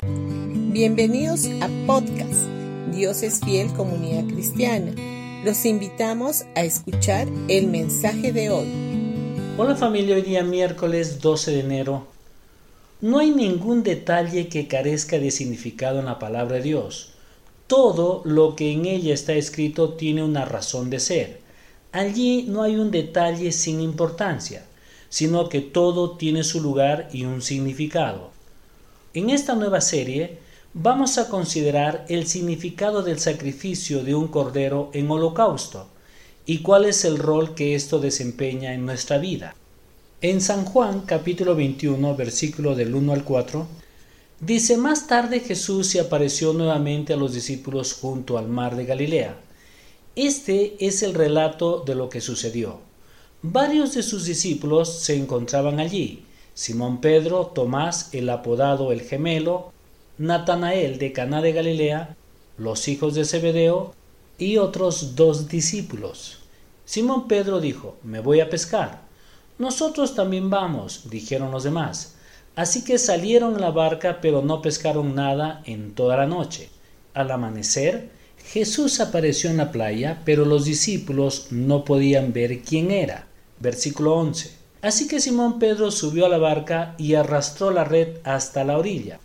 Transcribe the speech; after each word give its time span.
Bienvenidos 0.00 1.46
a 1.60 1.68
podcast 1.84 2.46
Dios 2.94 3.24
es 3.24 3.40
fiel 3.40 3.72
comunidad 3.72 4.28
cristiana. 4.32 4.92
Los 5.44 5.64
invitamos 5.64 6.44
a 6.54 6.62
escuchar 6.62 7.26
el 7.48 7.66
mensaje 7.66 8.32
de 8.32 8.48
hoy. 8.50 8.68
Hola 9.56 9.74
familia, 9.74 10.14
hoy 10.14 10.22
día 10.22 10.44
miércoles 10.44 11.20
12 11.20 11.50
de 11.50 11.60
enero. 11.60 12.06
No 13.00 13.18
hay 13.18 13.32
ningún 13.32 13.82
detalle 13.82 14.48
que 14.48 14.68
carezca 14.68 15.18
de 15.18 15.32
significado 15.32 15.98
en 15.98 16.04
la 16.04 16.20
palabra 16.20 16.58
de 16.58 16.62
Dios. 16.62 17.14
Todo 17.66 18.22
lo 18.24 18.54
que 18.54 18.70
en 18.70 18.86
ella 18.86 19.12
está 19.12 19.32
escrito 19.32 19.94
tiene 19.94 20.22
una 20.22 20.44
razón 20.44 20.90
de 20.90 21.00
ser. 21.00 21.40
Allí 21.90 22.44
no 22.46 22.62
hay 22.62 22.76
un 22.76 22.92
detalle 22.92 23.50
sin 23.50 23.80
importancia, 23.80 24.64
sino 25.08 25.48
que 25.48 25.60
todo 25.60 26.16
tiene 26.16 26.44
su 26.44 26.60
lugar 26.60 27.08
y 27.12 27.24
un 27.24 27.42
significado. 27.42 28.37
En 29.14 29.30
esta 29.30 29.54
nueva 29.54 29.80
serie 29.80 30.38
vamos 30.74 31.16
a 31.16 31.30
considerar 31.30 32.04
el 32.10 32.26
significado 32.26 33.02
del 33.02 33.18
sacrificio 33.18 34.04
de 34.04 34.14
un 34.14 34.28
cordero 34.28 34.90
en 34.92 35.10
holocausto 35.10 35.88
y 36.44 36.58
cuál 36.58 36.84
es 36.84 37.06
el 37.06 37.18
rol 37.18 37.54
que 37.54 37.74
esto 37.74 38.00
desempeña 38.00 38.74
en 38.74 38.84
nuestra 38.84 39.16
vida. 39.16 39.56
En 40.20 40.42
San 40.42 40.66
Juan 40.66 41.00
capítulo 41.06 41.54
21 41.54 42.16
versículo 42.16 42.74
del 42.74 42.94
1 42.94 43.14
al 43.14 43.24
4 43.24 43.66
dice 44.40 44.76
más 44.76 45.06
tarde 45.06 45.40
Jesús 45.40 45.86
se 45.86 46.00
apareció 46.00 46.52
nuevamente 46.52 47.14
a 47.14 47.16
los 47.16 47.32
discípulos 47.32 47.94
junto 47.94 48.36
al 48.36 48.48
mar 48.48 48.76
de 48.76 48.84
Galilea. 48.84 49.38
Este 50.16 50.76
es 50.86 51.02
el 51.02 51.14
relato 51.14 51.82
de 51.86 51.94
lo 51.94 52.10
que 52.10 52.20
sucedió. 52.20 52.80
Varios 53.40 53.94
de 53.94 54.02
sus 54.02 54.26
discípulos 54.26 54.92
se 55.00 55.16
encontraban 55.16 55.80
allí. 55.80 56.24
Simón 56.58 57.00
Pedro, 57.00 57.46
Tomás, 57.46 58.12
el 58.12 58.28
apodado 58.28 58.90
el 58.90 59.02
gemelo, 59.02 59.70
Natanael 60.18 60.98
de 60.98 61.12
Caná 61.12 61.40
de 61.40 61.52
Galilea, 61.52 62.16
los 62.56 62.88
hijos 62.88 63.14
de 63.14 63.24
Zebedeo 63.24 63.94
y 64.38 64.56
otros 64.56 65.14
dos 65.14 65.48
discípulos. 65.48 66.40
Simón 66.84 67.28
Pedro 67.28 67.60
dijo, 67.60 67.96
me 68.02 68.18
voy 68.18 68.40
a 68.40 68.50
pescar. 68.50 69.02
Nosotros 69.56 70.16
también 70.16 70.50
vamos, 70.50 71.08
dijeron 71.08 71.52
los 71.52 71.62
demás. 71.62 72.16
Así 72.56 72.82
que 72.82 72.98
salieron 72.98 73.60
la 73.60 73.70
barca, 73.70 74.18
pero 74.20 74.42
no 74.42 74.60
pescaron 74.60 75.14
nada 75.14 75.62
en 75.64 75.94
toda 75.94 76.16
la 76.16 76.26
noche. 76.26 76.70
Al 77.14 77.30
amanecer, 77.30 78.10
Jesús 78.44 78.98
apareció 78.98 79.48
en 79.48 79.58
la 79.58 79.70
playa, 79.70 80.22
pero 80.24 80.44
los 80.44 80.64
discípulos 80.64 81.52
no 81.52 81.84
podían 81.84 82.32
ver 82.32 82.62
quién 82.62 82.90
era. 82.90 83.28
Versículo 83.60 84.16
11. 84.16 84.58
Así 84.82 85.08
que 85.08 85.20
Simón 85.20 85.58
Pedro 85.58 85.90
subió 85.90 86.26
a 86.26 86.28
la 86.28 86.38
barca 86.38 86.94
y 86.98 87.14
arrastró 87.14 87.70
la 87.70 87.84
red 87.84 88.18
hasta 88.24 88.64
la 88.64 88.78
orilla 88.78 89.18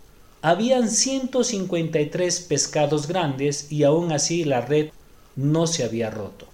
habían 0.44 0.90
153 0.90 2.40
pescados 2.40 3.08
grandes 3.08 3.72
y 3.72 3.82
aún 3.82 4.12
así 4.12 4.44
la 4.44 4.60
red 4.60 4.90
no 5.36 5.66
se 5.66 5.84
había 5.84 6.10
roto. 6.10 6.46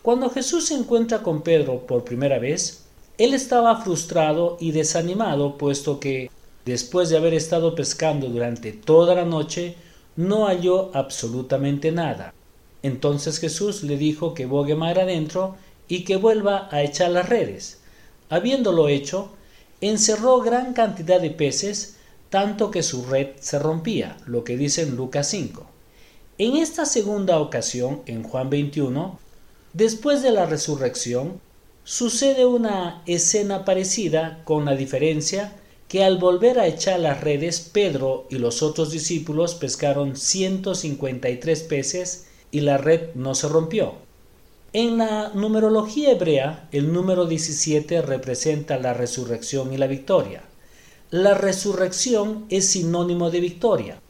Cuando 0.00 0.30
Jesús 0.30 0.66
se 0.66 0.74
encuentra 0.74 1.24
con 1.24 1.42
Pedro 1.42 1.84
por 1.84 2.04
primera 2.04 2.38
vez, 2.38 2.84
él 3.18 3.34
estaba 3.34 3.82
frustrado 3.82 4.58
y 4.60 4.70
desanimado 4.70 5.58
puesto 5.58 5.98
que, 5.98 6.30
después 6.64 7.08
de 7.08 7.16
haber 7.16 7.34
estado 7.34 7.74
pescando 7.74 8.28
durante 8.28 8.70
toda 8.70 9.16
la 9.16 9.24
noche, 9.24 9.74
no 10.14 10.46
halló 10.46 10.94
absolutamente 10.94 11.90
nada. 11.90 12.32
Entonces 12.84 13.40
Jesús 13.40 13.82
le 13.82 13.96
dijo 13.96 14.34
que 14.34 14.46
bogue 14.46 14.76
mar 14.76 15.00
adentro 15.00 15.56
y 15.88 16.04
que 16.04 16.14
vuelva 16.14 16.68
a 16.70 16.84
echar 16.84 17.10
las 17.10 17.28
redes. 17.28 17.81
Habiéndolo 18.32 18.88
hecho, 18.88 19.28
encerró 19.82 20.40
gran 20.40 20.72
cantidad 20.72 21.20
de 21.20 21.28
peces 21.28 21.96
tanto 22.30 22.70
que 22.70 22.82
su 22.82 23.04
red 23.04 23.32
se 23.40 23.58
rompía, 23.58 24.16
lo 24.24 24.42
que 24.42 24.56
dice 24.56 24.80
en 24.80 24.96
Lucas 24.96 25.28
5. 25.28 25.66
En 26.38 26.56
esta 26.56 26.86
segunda 26.86 27.38
ocasión, 27.40 28.00
en 28.06 28.22
Juan 28.22 28.48
21, 28.48 29.18
después 29.74 30.22
de 30.22 30.30
la 30.30 30.46
resurrección, 30.46 31.42
sucede 31.84 32.46
una 32.46 33.02
escena 33.04 33.66
parecida 33.66 34.40
con 34.44 34.64
la 34.64 34.76
diferencia 34.76 35.52
que 35.86 36.02
al 36.02 36.16
volver 36.16 36.58
a 36.58 36.66
echar 36.66 37.00
las 37.00 37.20
redes, 37.20 37.60
Pedro 37.60 38.26
y 38.30 38.36
los 38.36 38.62
otros 38.62 38.90
discípulos 38.92 39.56
pescaron 39.56 40.16
153 40.16 41.62
peces 41.64 42.28
y 42.50 42.60
la 42.60 42.78
red 42.78 43.14
no 43.14 43.34
se 43.34 43.48
rompió. 43.48 43.96
En 44.72 44.98
la 44.98 45.30
numerología 45.34 46.12
hebrea, 46.12 46.68
el 46.72 46.92
número 46.92 47.26
17 47.26 48.02
representa 48.02 48.78
la 48.78 48.94
resurrección 48.94 49.72
y 49.72 49.76
la 49.76 49.86
victoria 49.86 50.42
la 51.12 51.34
resurrección 51.34 52.46
es 52.48 52.68
sinónimo 52.68 53.30
de 53.30 53.40
victoria. 53.40 54.00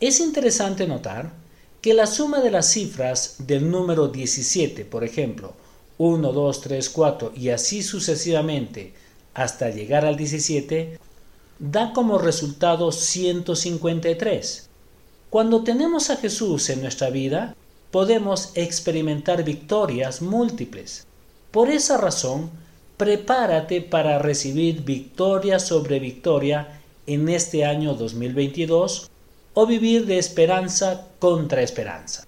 Es 0.00 0.18
interesante 0.18 0.86
notar 0.86 1.34
que 1.82 1.92
la 1.92 2.06
suma 2.06 2.40
de 2.40 2.50
las 2.50 2.72
cifras 2.72 3.34
del 3.40 3.70
número 3.70 4.08
17, 4.08 4.86
por 4.86 5.04
ejemplo, 5.04 5.52
1, 5.98 6.32
2, 6.32 6.60
3, 6.62 6.88
4 6.88 7.32
y 7.36 7.50
así 7.50 7.82
sucesivamente 7.82 8.94
hasta 9.34 9.68
llegar 9.68 10.06
al 10.06 10.16
17, 10.16 10.98
da 11.58 11.92
como 11.92 12.16
resultado 12.16 12.92
153. 12.92 14.70
Cuando 15.28 15.64
tenemos 15.64 16.08
a 16.08 16.16
Jesús 16.16 16.70
en 16.70 16.80
nuestra 16.80 17.10
vida, 17.10 17.54
podemos 17.90 18.52
experimentar 18.54 19.44
victorias 19.44 20.20
múltiples. 20.20 21.06
Por 21.50 21.70
esa 21.70 21.96
razón, 21.96 22.50
prepárate 22.96 23.80
para 23.80 24.18
recibir 24.18 24.82
victoria 24.84 25.58
sobre 25.58 25.98
victoria 25.98 26.80
en 27.06 27.28
este 27.28 27.64
año 27.64 27.94
2022 27.94 29.10
o 29.54 29.66
vivir 29.66 30.06
de 30.06 30.18
esperanza 30.18 31.06
contra 31.18 31.62
esperanza. 31.62 32.24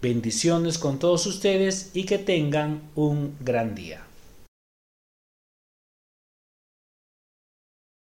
Bendiciones 0.00 0.78
con 0.78 0.98
todos 0.98 1.26
ustedes 1.26 1.90
y 1.94 2.04
que 2.04 2.18
tengan 2.18 2.82
un 2.94 3.36
gran 3.40 3.74
día. 3.74 4.02